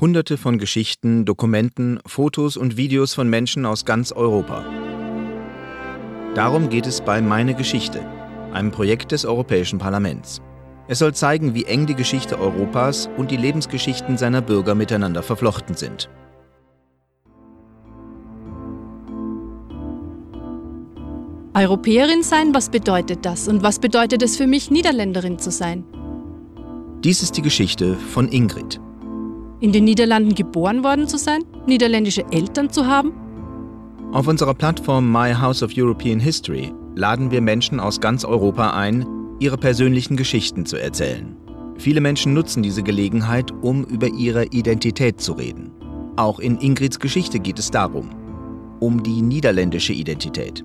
Hunderte 0.00 0.36
von 0.36 0.58
Geschichten, 0.58 1.24
Dokumenten, 1.24 1.98
Fotos 2.06 2.56
und 2.56 2.76
Videos 2.76 3.14
von 3.14 3.28
Menschen 3.28 3.66
aus 3.66 3.84
ganz 3.84 4.12
Europa. 4.12 4.64
Darum 6.36 6.68
geht 6.68 6.86
es 6.86 7.00
bei 7.00 7.20
Meine 7.20 7.54
Geschichte, 7.54 8.06
einem 8.52 8.70
Projekt 8.70 9.10
des 9.10 9.24
Europäischen 9.24 9.80
Parlaments. 9.80 10.40
Es 10.86 11.00
soll 11.00 11.14
zeigen, 11.14 11.52
wie 11.54 11.64
eng 11.64 11.86
die 11.86 11.96
Geschichte 11.96 12.38
Europas 12.38 13.10
und 13.16 13.32
die 13.32 13.36
Lebensgeschichten 13.36 14.16
seiner 14.16 14.40
Bürger 14.40 14.76
miteinander 14.76 15.24
verflochten 15.24 15.74
sind. 15.74 16.08
Europäerin 21.54 22.22
sein, 22.22 22.54
was 22.54 22.70
bedeutet 22.70 23.26
das? 23.26 23.48
Und 23.48 23.64
was 23.64 23.80
bedeutet 23.80 24.22
es 24.22 24.36
für 24.36 24.46
mich, 24.46 24.70
Niederländerin 24.70 25.40
zu 25.40 25.50
sein? 25.50 25.82
Dies 27.02 27.20
ist 27.20 27.36
die 27.36 27.42
Geschichte 27.42 27.96
von 27.96 28.28
Ingrid. 28.28 28.80
In 29.60 29.72
den 29.72 29.84
Niederlanden 29.84 30.34
geboren 30.36 30.84
worden 30.84 31.08
zu 31.08 31.18
sein? 31.18 31.42
Niederländische 31.66 32.24
Eltern 32.30 32.70
zu 32.70 32.86
haben? 32.86 33.12
Auf 34.12 34.28
unserer 34.28 34.54
Plattform 34.54 35.10
My 35.10 35.34
House 35.34 35.62
of 35.64 35.72
European 35.76 36.20
History 36.20 36.72
laden 36.94 37.30
wir 37.32 37.40
Menschen 37.40 37.80
aus 37.80 38.00
ganz 38.00 38.24
Europa 38.24 38.70
ein, 38.70 39.04
ihre 39.40 39.58
persönlichen 39.58 40.16
Geschichten 40.16 40.64
zu 40.64 40.76
erzählen. 40.76 41.36
Viele 41.76 42.00
Menschen 42.00 42.34
nutzen 42.34 42.62
diese 42.62 42.82
Gelegenheit, 42.84 43.52
um 43.60 43.84
über 43.84 44.06
ihre 44.08 44.46
Identität 44.46 45.20
zu 45.20 45.32
reden. 45.32 45.72
Auch 46.16 46.38
in 46.38 46.58
Ingrids 46.58 47.00
Geschichte 47.00 47.40
geht 47.40 47.58
es 47.58 47.70
darum, 47.70 48.10
um 48.80 49.02
die 49.02 49.22
niederländische 49.22 49.92
Identität. 49.92 50.64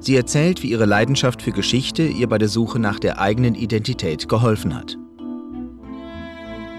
Sie 0.00 0.16
erzählt, 0.16 0.62
wie 0.62 0.70
ihre 0.70 0.86
Leidenschaft 0.86 1.42
für 1.42 1.52
Geschichte 1.52 2.04
ihr 2.04 2.28
bei 2.28 2.38
der 2.38 2.48
Suche 2.48 2.78
nach 2.78 3.00
der 3.00 3.20
eigenen 3.20 3.56
Identität 3.56 4.28
geholfen 4.28 4.76
hat. 4.76 4.96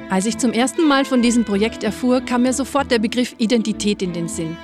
Als 0.10 0.26
ich 0.26 0.40
zum 0.40 0.52
ersten 0.54 0.88
Mal 0.88 1.06
von 1.06 1.22
diesem 1.22 1.46
Projekt 1.46 1.84
erfuhr, 1.84 2.22
kam 2.22 2.42
mir 2.42 2.54
sofort 2.54 2.90
der 2.90 2.98
Begriff 2.98 3.36
Identität 3.38 4.02
in 4.02 4.12
den 4.12 4.28
Sinn. 4.28 4.58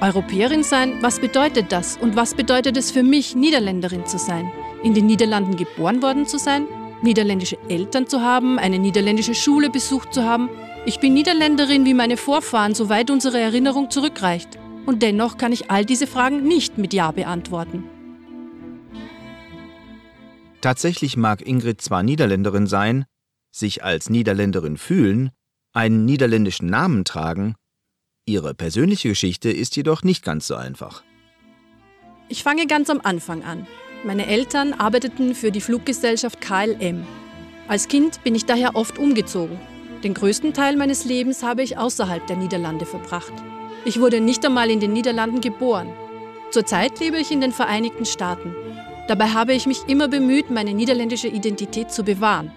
Europäerin 0.00 0.62
sein, 0.62 0.94
was 1.02 1.20
bedeutet 1.20 1.70
das 1.70 1.98
und 1.98 2.16
was 2.16 2.34
bedeutet 2.34 2.78
es 2.78 2.90
für 2.90 3.02
mich, 3.02 3.36
Niederländerin 3.36 4.06
zu 4.06 4.18
sein? 4.18 4.50
In 4.82 4.94
den 4.94 5.04
Niederlanden 5.04 5.56
geboren 5.56 6.00
worden 6.00 6.26
zu 6.26 6.38
sein? 6.38 6.66
Niederländische 7.02 7.58
Eltern 7.68 8.06
zu 8.06 8.22
haben? 8.22 8.58
Eine 8.58 8.78
niederländische 8.78 9.34
Schule 9.34 9.68
besucht 9.68 10.14
zu 10.14 10.24
haben? 10.24 10.48
Ich 10.86 10.98
bin 10.98 11.12
Niederländerin 11.12 11.84
wie 11.84 11.94
meine 11.94 12.16
Vorfahren, 12.16 12.74
soweit 12.74 13.10
unsere 13.10 13.38
Erinnerung 13.38 13.90
zurückreicht. 13.90 14.58
Und 14.86 15.02
dennoch 15.02 15.36
kann 15.36 15.52
ich 15.52 15.70
all 15.70 15.84
diese 15.84 16.06
Fragen 16.06 16.44
nicht 16.44 16.78
mit 16.78 16.94
Ja 16.94 17.10
beantworten. 17.10 17.84
Tatsächlich 20.62 21.18
mag 21.18 21.46
Ingrid 21.46 21.82
zwar 21.82 22.02
Niederländerin 22.02 22.66
sein, 22.66 23.04
sich 23.58 23.84
als 23.84 24.10
Niederländerin 24.10 24.76
fühlen, 24.76 25.30
einen 25.72 26.04
niederländischen 26.04 26.68
Namen 26.68 27.04
tragen, 27.04 27.54
ihre 28.26 28.54
persönliche 28.54 29.08
Geschichte 29.08 29.50
ist 29.50 29.76
jedoch 29.76 30.02
nicht 30.02 30.24
ganz 30.24 30.46
so 30.46 30.54
einfach. 30.56 31.02
Ich 32.28 32.42
fange 32.42 32.66
ganz 32.66 32.90
am 32.90 33.00
Anfang 33.02 33.42
an. 33.44 33.66
Meine 34.04 34.26
Eltern 34.26 34.72
arbeiteten 34.72 35.34
für 35.34 35.52
die 35.52 35.60
Fluggesellschaft 35.60 36.40
KLM. 36.40 37.06
Als 37.68 37.88
Kind 37.88 38.22
bin 38.24 38.34
ich 38.34 38.44
daher 38.44 38.74
oft 38.74 38.98
umgezogen. 38.98 39.58
Den 40.02 40.14
größten 40.14 40.52
Teil 40.52 40.76
meines 40.76 41.04
Lebens 41.04 41.42
habe 41.42 41.62
ich 41.62 41.78
außerhalb 41.78 42.26
der 42.26 42.36
Niederlande 42.36 42.86
verbracht. 42.86 43.32
Ich 43.84 44.00
wurde 44.00 44.20
nicht 44.20 44.44
einmal 44.44 44.70
in 44.70 44.80
den 44.80 44.92
Niederlanden 44.92 45.40
geboren. 45.40 45.88
Zurzeit 46.50 47.00
lebe 47.00 47.18
ich 47.18 47.30
in 47.30 47.40
den 47.40 47.52
Vereinigten 47.52 48.04
Staaten. 48.04 48.54
Dabei 49.08 49.28
habe 49.28 49.52
ich 49.52 49.66
mich 49.66 49.82
immer 49.86 50.08
bemüht, 50.08 50.50
meine 50.50 50.74
niederländische 50.74 51.28
Identität 51.28 51.92
zu 51.92 52.02
bewahren. 52.02 52.50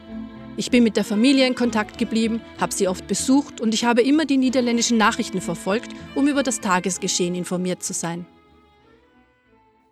Ich 0.60 0.72
bin 0.72 0.84
mit 0.84 0.98
der 0.98 1.06
Familie 1.06 1.48
in 1.48 1.56
Kontakt 1.56 1.98
geblieben, 1.98 2.42
habe 2.60 2.74
sie 2.74 2.90
oft 2.90 3.08
besucht 3.08 3.62
und 3.62 3.74
ich 3.74 3.86
habe 3.86 4.02
immer 4.02 4.26
die 4.26 4.36
niederländischen 4.36 4.98
Nachrichten 4.98 5.40
verfolgt, 5.40 5.90
um 6.16 6.28
über 6.28 6.44
das 6.44 6.60
Tagesgeschehen 6.60 7.34
informiert 7.34 7.82
zu 7.82 7.94
sein. 7.94 8.26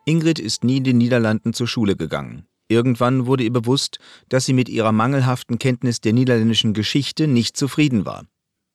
Ingrid 0.03 0.39
ist 0.39 0.65
nie 0.65 0.75
in 0.75 0.83
den 0.83 0.97
Niederlanden 0.97 1.53
zur 1.53 1.69
Schule 1.69 1.95
gegangen. 1.95 2.47
Irgendwann 2.67 3.27
wurde 3.27 3.45
ihr 3.45 3.53
bewusst, 3.53 3.99
dass 4.27 4.45
sie 4.45 4.51
mit 4.51 4.67
ihrer 4.67 4.91
mangelhaften 4.91 5.57
Kenntnis 5.57 6.01
der 6.01 6.11
niederländischen 6.11 6.73
Geschichte 6.73 7.27
nicht 7.27 7.55
zufrieden 7.55 8.05
war. 8.05 8.25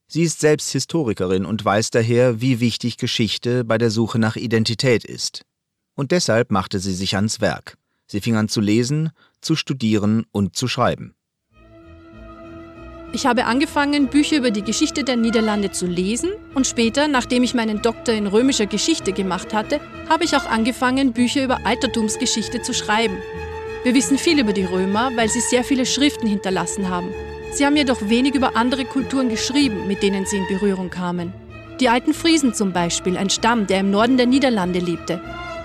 Sie 0.08 0.22
ist 0.22 0.40
selbst 0.40 0.70
Historikerin 0.70 1.44
und 1.44 1.62
weiß 1.62 1.90
daher, 1.90 2.40
wie 2.40 2.58
wichtig 2.60 2.96
Geschichte 2.96 3.64
bei 3.64 3.76
der 3.76 3.90
Suche 3.90 4.18
nach 4.18 4.36
Identität 4.36 5.04
ist 5.04 5.44
und 5.94 6.10
deshalb 6.10 6.52
machte 6.52 6.78
sie 6.78 6.94
sich 6.94 7.16
ans 7.16 7.42
Werk. 7.42 7.76
Sie 8.06 8.22
fing 8.22 8.36
an 8.36 8.48
zu 8.48 8.62
lesen, 8.62 9.10
zu 9.42 9.56
studieren 9.56 10.24
und 10.32 10.56
zu 10.56 10.68
schreiben. 10.68 11.14
Ich 13.14 13.26
habe 13.26 13.44
angefangen, 13.44 14.06
Bücher 14.06 14.38
über 14.38 14.50
die 14.50 14.62
Geschichte 14.62 15.04
der 15.04 15.16
Niederlande 15.16 15.70
zu 15.70 15.86
lesen 15.86 16.30
und 16.54 16.66
später, 16.66 17.08
nachdem 17.08 17.42
ich 17.42 17.52
meinen 17.52 17.82
Doktor 17.82 18.14
in 18.14 18.26
römischer 18.26 18.64
Geschichte 18.64 19.12
gemacht 19.12 19.52
hatte, 19.52 19.80
habe 20.08 20.24
ich 20.24 20.34
auch 20.34 20.46
angefangen, 20.46 21.12
Bücher 21.12 21.44
über 21.44 21.58
Altertumsgeschichte 21.66 22.62
zu 22.62 22.72
schreiben. 22.72 23.18
Wir 23.84 23.94
wissen 23.94 24.16
viel 24.16 24.40
über 24.40 24.54
die 24.54 24.64
Römer, 24.64 25.10
weil 25.14 25.28
sie 25.28 25.40
sehr 25.40 25.62
viele 25.62 25.84
Schriften 25.84 26.26
hinterlassen 26.26 26.88
haben. 26.88 27.08
Sie 27.52 27.66
haben 27.66 27.76
jedoch 27.76 28.08
wenig 28.08 28.34
über 28.34 28.56
andere 28.56 28.86
Kulturen 28.86 29.28
geschrieben, 29.28 29.86
mit 29.86 30.02
denen 30.02 30.24
sie 30.24 30.38
in 30.38 30.48
Berührung 30.48 30.88
kamen. 30.88 31.34
Die 31.80 31.90
alten 31.90 32.14
Friesen 32.14 32.54
zum 32.54 32.72
Beispiel, 32.72 33.18
ein 33.18 33.28
Stamm, 33.28 33.66
der 33.66 33.80
im 33.80 33.90
Norden 33.90 34.16
der 34.16 34.26
Niederlande 34.26 34.78
lebte, 34.78 35.20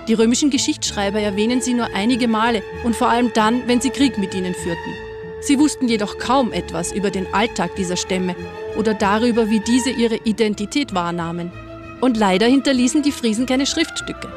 die 0.06 0.14
römischen 0.14 0.50
Geschichtsschreiber 0.50 1.20
erwähnen 1.20 1.62
sie 1.62 1.74
nur 1.74 1.86
einige 1.94 2.28
Male 2.28 2.62
und 2.84 2.94
vor 2.94 3.08
allem 3.08 3.30
dann, 3.34 3.66
wenn 3.66 3.80
sie 3.80 3.90
Krieg 3.90 4.18
mit 4.18 4.34
ihnen 4.34 4.54
führten. 4.54 5.07
Sie 5.40 5.58
wussten 5.58 5.88
jedoch 5.88 6.18
kaum 6.18 6.52
etwas 6.52 6.92
über 6.92 7.10
den 7.10 7.32
Alltag 7.32 7.76
dieser 7.76 7.96
Stämme 7.96 8.34
oder 8.76 8.94
darüber, 8.94 9.48
wie 9.48 9.60
diese 9.60 9.90
ihre 9.90 10.16
Identität 10.24 10.94
wahrnahmen. 10.94 11.52
Und 12.00 12.16
leider 12.16 12.46
hinterließen 12.46 13.02
die 13.02 13.12
Friesen 13.12 13.46
keine 13.46 13.66
Schriftstücke. 13.66 14.32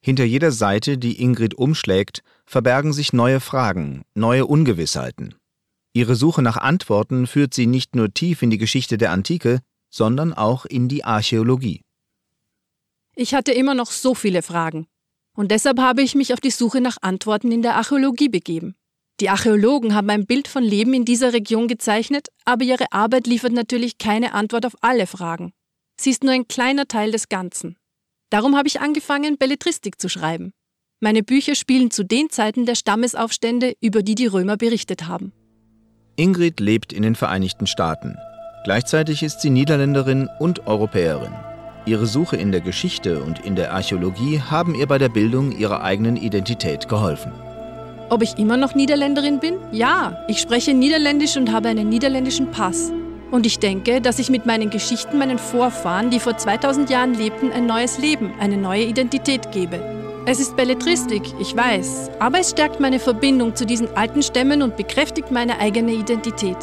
Hinter 0.00 0.24
jeder 0.24 0.52
Seite, 0.52 0.98
die 0.98 1.20
Ingrid 1.20 1.54
umschlägt, 1.54 2.22
verbergen 2.46 2.92
sich 2.92 3.12
neue 3.12 3.40
Fragen, 3.40 4.02
neue 4.14 4.46
Ungewissheiten. 4.46 5.34
Ihre 5.92 6.14
Suche 6.14 6.42
nach 6.42 6.56
Antworten 6.56 7.26
führt 7.26 7.54
sie 7.54 7.66
nicht 7.66 7.96
nur 7.96 8.12
tief 8.12 8.42
in 8.42 8.50
die 8.50 8.58
Geschichte 8.58 8.98
der 8.98 9.10
Antike, 9.10 9.60
sondern 9.90 10.32
auch 10.32 10.64
in 10.64 10.88
die 10.88 11.04
Archäologie. 11.04 11.82
Ich 13.16 13.34
hatte 13.34 13.52
immer 13.52 13.74
noch 13.74 13.90
so 13.90 14.14
viele 14.14 14.42
Fragen. 14.42 14.86
Und 15.34 15.50
deshalb 15.50 15.78
habe 15.78 16.02
ich 16.02 16.14
mich 16.14 16.32
auf 16.32 16.40
die 16.40 16.50
Suche 16.50 16.80
nach 16.80 16.98
Antworten 17.00 17.52
in 17.52 17.62
der 17.62 17.76
Archäologie 17.76 18.28
begeben. 18.28 18.76
Die 19.20 19.30
Archäologen 19.30 19.94
haben 19.94 20.10
ein 20.10 20.26
Bild 20.26 20.46
von 20.46 20.62
Leben 20.62 20.94
in 20.94 21.04
dieser 21.04 21.32
Region 21.32 21.66
gezeichnet, 21.66 22.28
aber 22.44 22.64
ihre 22.64 22.92
Arbeit 22.92 23.26
liefert 23.26 23.52
natürlich 23.52 23.98
keine 23.98 24.32
Antwort 24.32 24.64
auf 24.64 24.76
alle 24.80 25.08
Fragen. 25.08 25.52
Sie 26.00 26.10
ist 26.10 26.22
nur 26.22 26.32
ein 26.32 26.46
kleiner 26.46 26.86
Teil 26.86 27.10
des 27.10 27.28
Ganzen. 27.28 27.76
Darum 28.30 28.56
habe 28.56 28.68
ich 28.68 28.80
angefangen, 28.80 29.36
Belletristik 29.36 30.00
zu 30.00 30.08
schreiben. 30.08 30.52
Meine 31.00 31.24
Bücher 31.24 31.56
spielen 31.56 31.90
zu 31.90 32.04
den 32.04 32.30
Zeiten 32.30 32.64
der 32.64 32.76
Stammesaufstände, 32.76 33.74
über 33.80 34.02
die 34.02 34.14
die 34.14 34.26
Römer 34.26 34.56
berichtet 34.56 35.08
haben. 35.08 35.32
Ingrid 36.14 36.60
lebt 36.60 36.92
in 36.92 37.02
den 37.02 37.14
Vereinigten 37.14 37.66
Staaten. 37.66 38.16
Gleichzeitig 38.64 39.22
ist 39.22 39.40
sie 39.40 39.50
Niederländerin 39.50 40.28
und 40.38 40.66
Europäerin. 40.66 41.32
Ihre 41.86 42.06
Suche 42.06 42.36
in 42.36 42.52
der 42.52 42.60
Geschichte 42.60 43.22
und 43.22 43.44
in 43.44 43.56
der 43.56 43.72
Archäologie 43.72 44.40
haben 44.40 44.74
ihr 44.74 44.86
bei 44.86 44.98
der 44.98 45.08
Bildung 45.08 45.56
ihrer 45.56 45.82
eigenen 45.82 46.16
Identität 46.16 46.88
geholfen. 46.88 47.32
Ob 48.10 48.22
ich 48.22 48.38
immer 48.38 48.56
noch 48.56 48.74
Niederländerin 48.74 49.38
bin? 49.38 49.58
Ja, 49.70 50.24
ich 50.28 50.38
spreche 50.38 50.72
Niederländisch 50.72 51.36
und 51.36 51.52
habe 51.52 51.68
einen 51.68 51.90
niederländischen 51.90 52.50
Pass. 52.50 52.90
Und 53.30 53.44
ich 53.44 53.58
denke, 53.58 54.00
dass 54.00 54.18
ich 54.18 54.30
mit 54.30 54.46
meinen 54.46 54.70
Geschichten 54.70 55.18
meinen 55.18 55.38
Vorfahren, 55.38 56.08
die 56.08 56.18
vor 56.18 56.34
2000 56.34 56.88
Jahren 56.88 57.12
lebten, 57.12 57.52
ein 57.52 57.66
neues 57.66 57.98
Leben, 57.98 58.32
eine 58.40 58.56
neue 58.56 58.84
Identität 58.84 59.52
gebe. 59.52 59.78
Es 60.24 60.40
ist 60.40 60.56
Belletristik, 60.56 61.22
ich 61.38 61.54
weiß, 61.54 62.10
aber 62.18 62.40
es 62.40 62.50
stärkt 62.50 62.80
meine 62.80 62.98
Verbindung 62.98 63.54
zu 63.54 63.66
diesen 63.66 63.94
alten 63.94 64.22
Stämmen 64.22 64.62
und 64.62 64.76
bekräftigt 64.78 65.30
meine 65.30 65.58
eigene 65.58 65.92
Identität. 65.92 66.56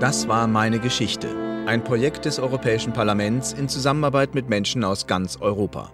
Das 0.00 0.28
war 0.28 0.46
meine 0.46 0.78
Geschichte, 0.78 1.26
ein 1.66 1.82
Projekt 1.82 2.24
des 2.24 2.38
Europäischen 2.38 2.92
Parlaments 2.92 3.52
in 3.52 3.68
Zusammenarbeit 3.68 4.32
mit 4.32 4.48
Menschen 4.48 4.84
aus 4.84 5.08
ganz 5.08 5.38
Europa. 5.40 5.90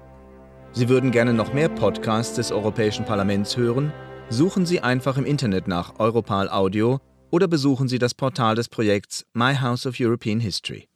Sie 0.72 0.90
würden 0.90 1.10
gerne 1.10 1.32
noch 1.32 1.54
mehr 1.54 1.70
Podcasts 1.70 2.34
des 2.34 2.52
Europäischen 2.52 3.06
Parlaments 3.06 3.56
hören? 3.56 3.94
Suchen 4.28 4.66
Sie 4.66 4.80
einfach 4.80 5.16
im 5.16 5.24
Internet 5.24 5.68
nach 5.68 5.98
Europal 5.98 6.50
Audio 6.50 7.00
oder 7.30 7.48
besuchen 7.48 7.88
Sie 7.88 7.98
das 7.98 8.12
Portal 8.12 8.56
des 8.56 8.68
Projekts 8.68 9.24
My 9.32 9.54
House 9.54 9.86
of 9.86 9.94
European 9.98 10.38
History. 10.38 10.86